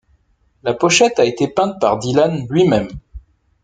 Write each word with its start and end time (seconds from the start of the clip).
La 0.63 0.73
pochette 0.73 1.19
a 1.19 1.25
été 1.25 1.47
peinte 1.47 1.79
par 1.79 1.99
Dylan 1.99 2.47
lui-même. 2.49 2.87